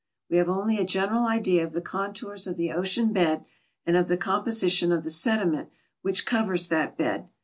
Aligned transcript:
We 0.31 0.37
have 0.37 0.49
only 0.49 0.79
a 0.79 0.83
general 0.83 1.27
idea 1.27 1.63
of 1.63 1.73
the 1.73 1.79
contours 1.79 2.47
of 2.47 2.55
the 2.57 2.71
ocean 2.71 3.13
bed, 3.13 3.45
and 3.85 3.95
of 3.95 4.07
the 4.07 4.17
composition 4.17 4.91
of 4.91 5.03
the 5.03 5.11
sediment 5.11 5.69
which 6.01 6.25
covers 6.25 6.69
that 6.69 6.97
bed. 6.97 7.29